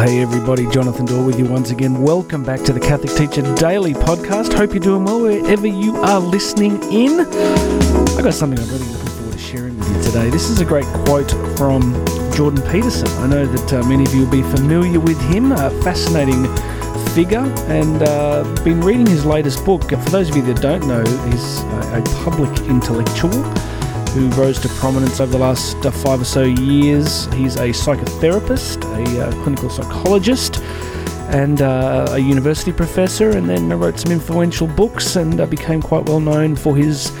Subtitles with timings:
[0.00, 2.00] Hey everybody, Jonathan Doyle with you once again.
[2.00, 4.50] Welcome back to the Catholic Teacher Daily podcast.
[4.54, 7.20] Hope you're doing well wherever you are listening in.
[7.20, 10.30] I've got something I'm really looking forward to sharing with you today.
[10.30, 11.92] This is a great quote from
[12.32, 13.08] Jordan Peterson.
[13.18, 16.46] I know that uh, many of you will be familiar with him, a fascinating
[17.14, 19.90] figure, and uh, been reading his latest book.
[19.90, 23.32] For those of you that don't know, he's a, a public intellectual
[24.10, 27.26] who rose to prominence over the last uh, five or so years.
[27.34, 30.60] He's a psychotherapist, a uh, clinical psychologist,
[31.30, 36.04] and uh, a university professor, and then wrote some influential books and uh, became quite
[36.06, 37.12] well known for his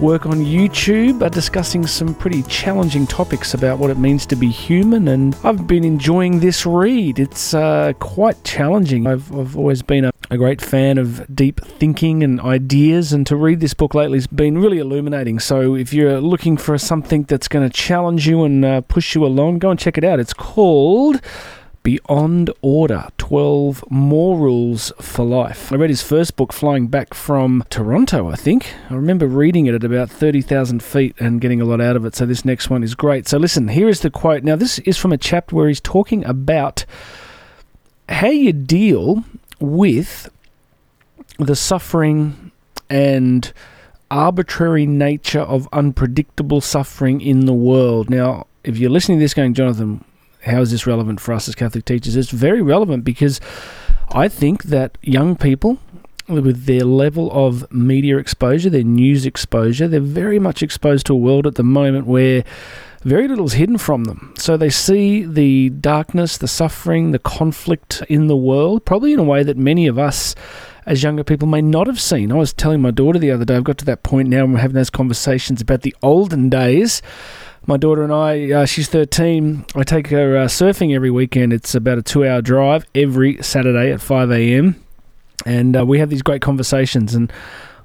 [0.00, 4.48] work on YouTube, uh, discussing some pretty challenging topics about what it means to be
[4.48, 5.08] human.
[5.08, 7.18] And I've been enjoying this read.
[7.18, 9.06] It's uh, quite challenging.
[9.06, 13.36] I've, I've always been a, a great fan of deep thinking and ideas, and to
[13.36, 15.38] read this book lately has been really illuminating.
[15.38, 19.24] So if you're looking for something that's going to challenge you and uh, push you
[19.24, 20.20] along, go and check it out.
[20.20, 21.20] It's called.
[21.82, 25.70] Beyond Order 12 More Rules for Life.
[25.70, 28.74] I read his first book flying back from Toronto, I think.
[28.90, 32.16] I remember reading it at about 30,000 feet and getting a lot out of it,
[32.16, 33.28] so this next one is great.
[33.28, 34.42] So, listen, here is the quote.
[34.42, 36.84] Now, this is from a chapter where he's talking about
[38.08, 39.22] how you deal
[39.60, 40.28] with
[41.38, 42.50] the suffering
[42.88, 43.52] and
[44.10, 48.08] arbitrary nature of unpredictable suffering in the world.
[48.08, 50.04] Now, if you're listening to this going, Jonathan,
[50.44, 52.16] how is this relevant for us as Catholic teachers?
[52.16, 53.40] It's very relevant because
[54.12, 55.78] I think that young people,
[56.28, 61.16] with their level of media exposure, their news exposure, they're very much exposed to a
[61.16, 62.44] world at the moment where
[63.06, 64.34] very little is hidden from them.
[64.36, 69.24] So they see the darkness, the suffering, the conflict in the world, probably in a
[69.24, 70.34] way that many of us
[70.84, 72.30] as younger people may not have seen.
[72.30, 74.52] I was telling my daughter the other day, I've got to that point now, and
[74.52, 77.02] we're having those conversations about the olden days
[77.66, 79.66] my daughter and I, uh, she's 13.
[79.74, 81.52] I take her uh, surfing every weekend.
[81.52, 84.80] It's about a two hour drive every Saturday at 5 a.m.
[85.44, 87.14] And uh, we have these great conversations.
[87.14, 87.32] And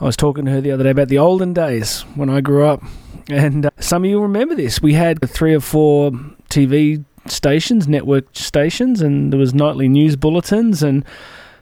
[0.00, 2.66] I was talking to her the other day about the olden days when I grew
[2.66, 2.82] up.
[3.28, 4.80] And uh, some of you remember this.
[4.80, 6.12] We had three or four
[6.50, 11.04] TV stations, network stations, and there was nightly news bulletins and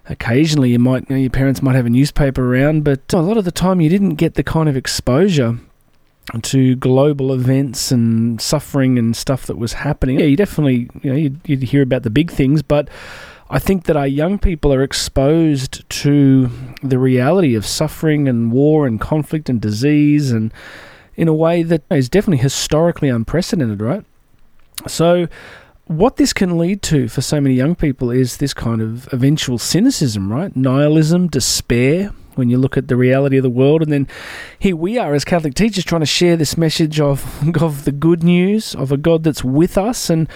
[0.07, 3.39] occasionally you might you know, your parents might have a newspaper around but a lot
[3.39, 5.59] of the time you didn't get the kind of exposure
[6.43, 10.19] to global events and suffering and stuff that was happening.
[10.19, 12.89] Yeah, you definitely, you know, you'd, you'd, hear about the big things, but
[13.51, 16.51] I think that our young people are exposed to
[16.83, 20.53] the reality of suffering and war and conflict and disease and
[21.17, 24.05] in a way that is definitely historically unprecedented, right?
[24.87, 25.29] So,
[25.87, 29.59] what this can lead to for so many young people is this kind of eventual
[29.59, 30.55] cynicism, right?
[30.57, 33.83] Nihilism, despair, when you look at the reality of the world.
[33.83, 34.09] And then
[34.59, 38.23] here we are as Catholic teachers trying to share this message of, of the good
[38.23, 40.11] news of a God that's with us.
[40.11, 40.29] And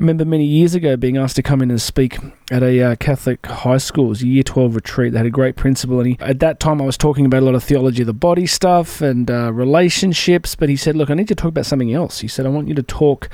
[0.00, 2.18] remember many years ago being asked to come in and speak
[2.50, 4.06] at a uh, Catholic high school.
[4.06, 5.12] It was a year 12 retreat.
[5.12, 6.00] They had a great principal.
[6.00, 8.12] And he, at that time, I was talking about a lot of theology of the
[8.12, 10.54] body stuff and uh, relationships.
[10.54, 12.20] But he said, Look, I need to talk about something else.
[12.20, 13.28] He said, I want you to talk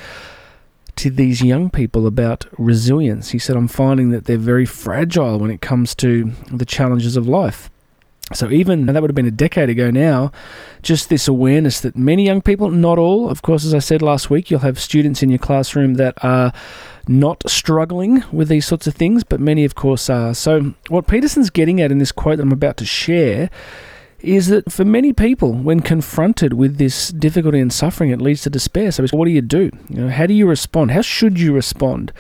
[0.97, 3.31] to these young people about resilience.
[3.31, 7.29] He said, I'm finding that they're very fragile when it comes to the challenges of
[7.29, 7.71] life.
[8.33, 10.33] So even that would have been a decade ago now,
[10.83, 14.31] just this awareness that many young people, not all, of course, as I said last
[14.31, 16.53] week, you'll have students in your classroom that are
[17.07, 20.35] not struggling with these sorts of things, but many, of course, are.
[20.35, 23.49] So what Peterson's getting at in this quote that I'm about to share
[24.21, 28.51] is that for many people, when confronted with this difficulty and suffering, it leads to
[28.51, 28.91] despair.
[28.91, 29.71] So, what do you do?
[29.89, 30.91] You know, how do you respond?
[30.91, 32.13] How should you respond?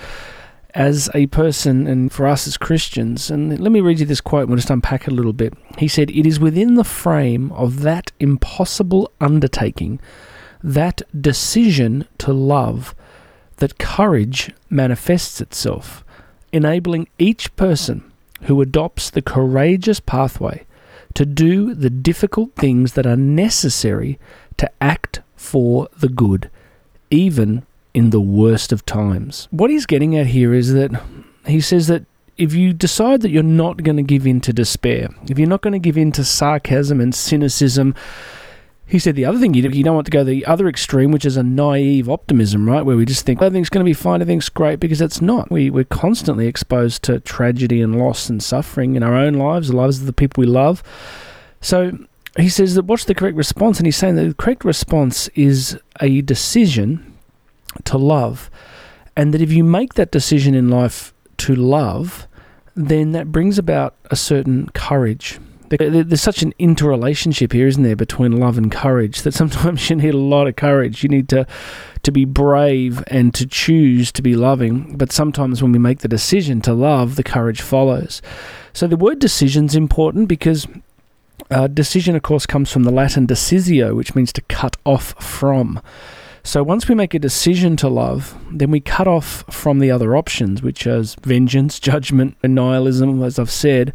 [0.76, 3.30] As a person and for us as Christians.
[3.30, 5.54] And let me read you this quote, we'll just unpack it a little bit.
[5.78, 9.98] He said, It is within the frame of that impossible undertaking,
[10.62, 12.94] that decision to love,
[13.56, 16.04] that courage manifests itself,
[16.52, 20.66] enabling each person who adopts the courageous pathway
[21.14, 24.18] to do the difficult things that are necessary
[24.58, 26.50] to act for the good,
[27.10, 27.64] even
[27.96, 29.48] in the worst of times.
[29.50, 30.90] What he's getting at here is that
[31.46, 32.04] he says that
[32.36, 35.62] if you decide that you're not going to give in to despair, if you're not
[35.62, 37.94] going to give in to sarcasm and cynicism,
[38.84, 41.38] he said the other thing, you don't want to go the other extreme, which is
[41.38, 42.84] a naive optimism, right?
[42.84, 45.50] Where we just think everything's going to be fine, everything's great, because it's not.
[45.50, 49.76] We, we're constantly exposed to tragedy and loss and suffering in our own lives, the
[49.76, 50.82] lives of the people we love.
[51.62, 51.98] So
[52.36, 53.78] he says that what's the correct response?
[53.78, 57.15] And he's saying that the correct response is a decision
[57.84, 58.50] to love.
[59.16, 62.26] And that if you make that decision in life to love,
[62.74, 65.38] then that brings about a certain courage.
[65.68, 70.14] There's such an interrelationship here, isn't there, between love and courage that sometimes you need
[70.14, 71.02] a lot of courage.
[71.02, 71.46] You need to
[72.02, 76.08] to be brave and to choose to be loving, but sometimes when we make the
[76.08, 78.22] decision to love, the courage follows.
[78.72, 80.68] So the word decision is important because
[81.50, 85.80] uh, decision, of course, comes from the Latin decisio, which means to cut off from.
[86.46, 90.16] So once we make a decision to love, then we cut off from the other
[90.16, 93.92] options, which is vengeance, judgment, and nihilism, as I've said.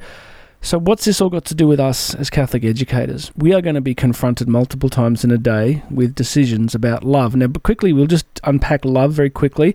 [0.59, 3.31] So, what's this all got to do with us as Catholic educators?
[3.38, 7.38] We are going to be confronted multiple times in a day with decisions about love.
[7.38, 9.74] Now, but quickly, we'll just unpack love very quickly.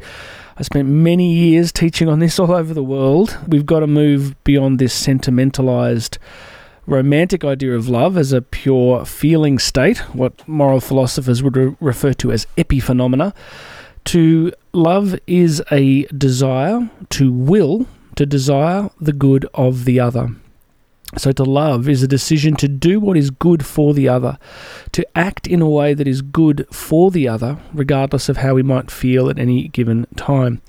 [0.58, 3.38] I spent many years teaching on this all over the world.
[3.48, 6.18] We've got to move beyond this sentimentalized
[6.86, 12.12] romantic idea of love as a pure feeling state, what moral philosophers would re- refer
[12.14, 13.34] to as epiphenomena,
[14.04, 20.30] to love is a desire to will, to desire the good of the other.
[21.16, 24.38] So, to love is a decision to do what is good for the other,
[24.92, 28.62] to act in a way that is good for the other, regardless of how we
[28.62, 30.60] might feel at any given time.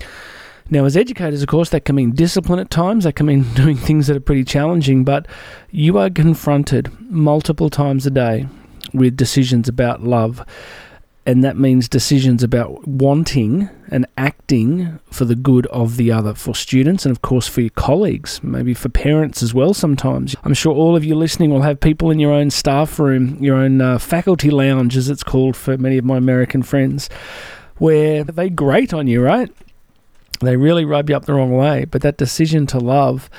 [0.70, 3.78] Now, as educators, of course, that can mean discipline at times, that can mean doing
[3.78, 5.28] things that are pretty challenging, but
[5.72, 8.48] you are confronted multiple times a day
[8.94, 10.46] with decisions about love.
[11.26, 16.56] And that means decisions about wanting and acting for the good of the other, for
[16.56, 20.38] students and, of course, for your colleagues, maybe for parents as well sometimes.
[20.46, 23.58] I'm sure all of you listening will have people in your own staff room, your
[23.58, 27.10] own uh, faculty lounge, as it's called for many of my American friends,
[27.76, 29.52] where they grate on you, right?
[30.40, 31.86] They really rub you up the wrong way.
[31.86, 33.30] But that decision to love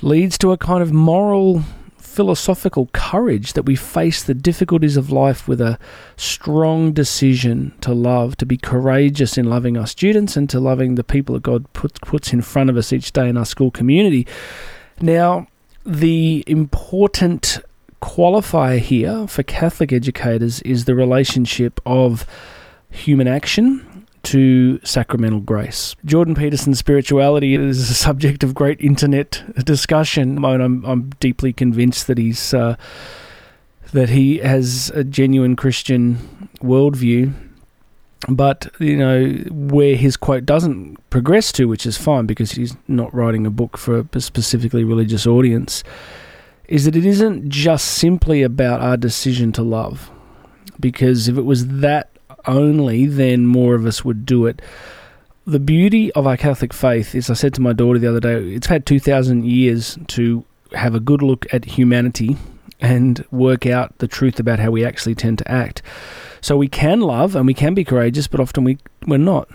[0.00, 1.62] leads to a kind of moral,
[1.96, 5.78] philosophical courage that we face the difficulties of life with a
[6.16, 11.04] strong decision to love, to be courageous in loving our students and to loving the
[11.04, 14.26] people that God put, puts in front of us each day in our school community.
[15.00, 15.46] Now,
[15.84, 17.58] the important
[18.02, 22.26] qualifier here for Catholic educators is the relationship of
[22.90, 23.86] human action
[24.24, 25.96] to sacramental grace.
[26.04, 30.44] Jordan Peterson's spirituality is a subject of great internet discussion.
[30.44, 32.76] I'm, I'm deeply convinced that he's uh,
[33.92, 37.32] that he has a genuine Christian worldview.
[38.28, 43.12] But you know where his quote doesn't progress to, which is fine because he's not
[43.12, 45.82] writing a book for a specifically religious audience,
[46.68, 50.08] is that it isn't just simply about our decision to love.
[50.78, 52.11] Because if it was that
[52.46, 54.62] only, then more of us would do it.
[55.46, 58.54] The beauty of our Catholic faith is, I said to my daughter the other day,
[58.54, 62.36] it's had 2,000 years to have a good look at humanity
[62.80, 65.82] and work out the truth about how we actually tend to act.
[66.40, 69.48] So we can love and we can be courageous, but often we, we're not.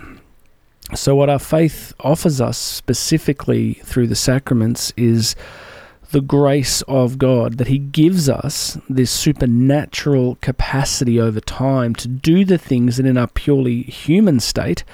[0.94, 5.36] So, what our faith offers us specifically through the sacraments is
[6.10, 12.44] the grace of God, that He gives us this supernatural capacity over time to do
[12.44, 14.84] the things that in our purely human state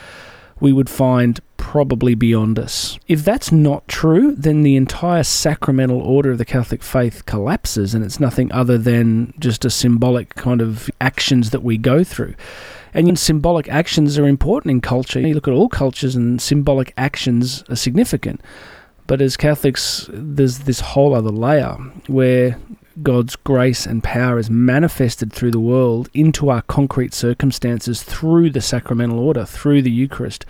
[0.61, 2.99] we would find probably beyond us.
[3.09, 8.05] If that's not true, then the entire sacramental order of the Catholic faith collapses and
[8.05, 12.35] it's nothing other than just a symbolic kind of actions that we go through.
[12.95, 15.19] And symbolic actions are important in culture.
[15.19, 18.41] You look at all cultures, and symbolic actions are significant.
[19.07, 21.75] But as Catholics, there's this whole other layer
[22.07, 22.59] where
[23.03, 28.61] God's grace and power is manifested through the world into our concrete circumstances through the
[28.61, 30.47] sacramental order, through the Eucharist,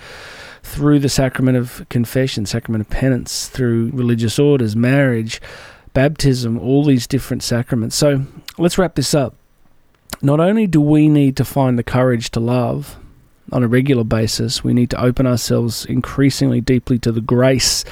[0.63, 5.41] through the sacrament of confession, sacrament of penance, through religious orders, marriage,
[5.95, 7.97] baptism, all these different sacraments.
[7.97, 8.25] So
[8.59, 9.35] let's wrap this up.
[10.23, 12.99] Not only do we need to find the courage to love
[13.53, 17.85] on a regular basis, we need to open ourselves increasingly deeply to the grace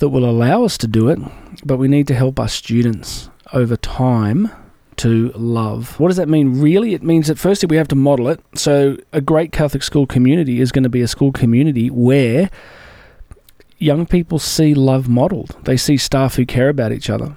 [0.00, 1.18] that will allow us to do it,
[1.64, 4.50] but we need to help our students over time
[4.96, 5.98] to love.
[5.98, 6.92] What does that mean really?
[6.92, 8.40] It means that firstly we have to model it.
[8.54, 12.50] So a great Catholic school community is going to be a school community where
[13.78, 15.56] young people see love modeled.
[15.64, 17.34] They see staff who care about each other.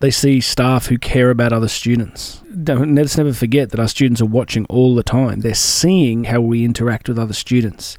[0.00, 2.40] They see staff who care about other students.
[2.62, 5.40] Don't, let's never forget that our students are watching all the time.
[5.40, 7.98] They're seeing how we interact with other students.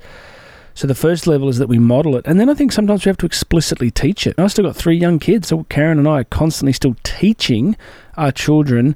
[0.73, 3.09] So the first level is that we model it, and then I think sometimes we
[3.09, 4.35] have to explicitly teach it.
[4.37, 7.75] I've still got three young kids, so Karen and I are constantly still teaching
[8.15, 8.95] our children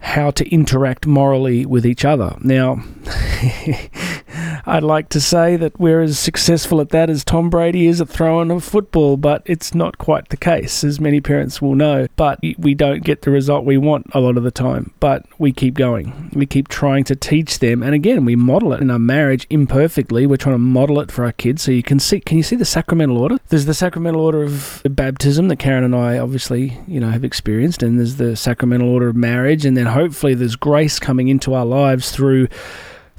[0.00, 2.36] how to interact morally with each other.
[2.40, 2.82] Now,
[4.66, 8.08] I'd like to say that we're as successful at that as Tom Brady is at
[8.08, 12.06] throwing a football, but it's not quite the case, as many parents will know.
[12.16, 14.92] But we don't get the result we want a lot of the time.
[15.00, 16.30] But we keep going.
[16.32, 17.82] We keep trying to teach them.
[17.82, 20.26] And again, we model it in our marriage imperfectly.
[20.26, 21.62] We're trying to model it for our kids.
[21.62, 23.38] So you can see, can you see the sacramental order?
[23.48, 27.82] There's the sacramental order of baptism that Karen and I obviously, you know, have experienced.
[27.82, 29.64] And there's the sacramental order of marriage.
[29.64, 32.48] And then hopefully there's grace coming into our lives through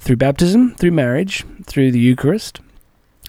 [0.05, 2.61] through baptism, through marriage, through the Eucharist.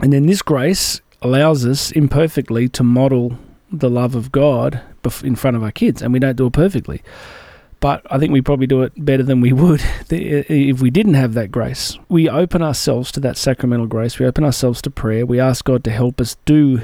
[0.01, 3.39] And then this grace allows us imperfectly to model
[3.73, 4.83] the love of God
[5.25, 7.03] in front of our kids, and we don't do it perfectly.
[7.81, 11.33] But I think we probably do it better than we would if we didn't have
[11.35, 11.99] that grace.
[12.09, 14.19] We open ourselves to that sacramental grace.
[14.19, 15.25] We open ourselves to prayer.
[15.25, 16.83] We ask God to help us do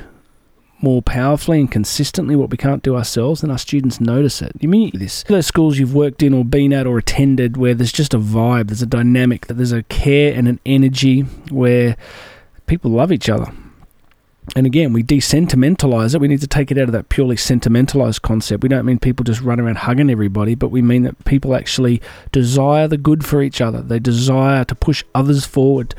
[0.83, 4.53] more powerfully and consistently what we can't do ourselves, and our students notice it.
[4.61, 5.23] You mean this?
[5.25, 8.69] Those schools you've worked in or been at or attended where there's just a vibe,
[8.69, 11.21] there's a dynamic, that there's a care and an energy
[11.51, 11.97] where
[12.67, 13.53] people love each other.
[14.57, 16.21] And again, we desentimentalize it.
[16.21, 18.65] We need to take it out of that purely sentimentalized concept.
[18.65, 22.03] We don't mean people just run around hugging everybody, but we mean that people actually
[22.33, 23.81] desire the good for each other.
[23.83, 25.95] They desire to push others forward.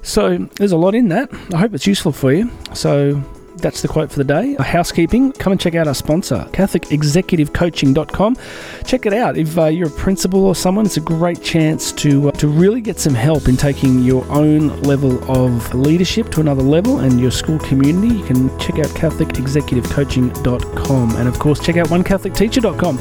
[0.00, 1.30] So there's a lot in that.
[1.52, 2.50] I hope it's useful for you.
[2.72, 3.22] So
[3.56, 4.56] that's the quote for the day.
[4.58, 8.36] Housekeeping, come and check out our sponsor, CatholicExecutiveCoaching.com.
[8.84, 9.36] Check it out.
[9.36, 12.80] If uh, you're a principal or someone, it's a great chance to, uh, to really
[12.80, 17.30] get some help in taking your own level of leadership to another level and your
[17.30, 18.16] school community.
[18.16, 21.16] You can check out CatholicExecutiveCoaching.com.
[21.16, 22.98] And of course, check out OneCatholicTeacher.com.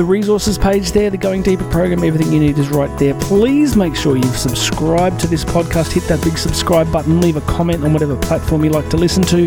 [0.00, 3.12] The resources page there, the Going Deeper program, everything you need is right there.
[3.20, 5.92] Please make sure you've subscribed to this podcast.
[5.92, 9.22] Hit that big subscribe button, leave a comment on whatever platform you like to listen
[9.24, 9.46] to.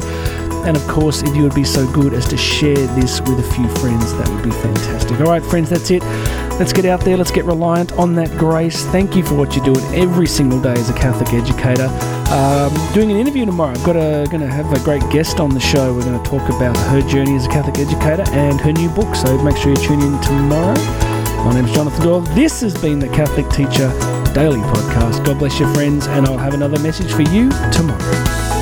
[0.64, 3.54] And of course, if you would be so good as to share this with a
[3.56, 5.20] few friends, that would be fantastic.
[5.22, 6.04] All right, friends, that's it.
[6.60, 7.18] Let's get out there.
[7.18, 8.86] Let's get reliant on that grace.
[8.92, 11.88] Thank you for what you're doing every single day as a Catholic educator.
[12.34, 13.74] Um, doing an interview tomorrow.
[13.74, 15.94] I've got a going to have a great guest on the show.
[15.94, 19.14] We're going to talk about her journey as a Catholic educator and her new book.
[19.16, 20.74] So make sure you tune in tomorrow.
[21.46, 22.22] My name's Jonathan Doyle.
[22.22, 23.88] This has been the Catholic Teacher
[24.34, 25.24] Daily Podcast.
[25.24, 28.53] God bless your friends, and I'll have another message for you tomorrow.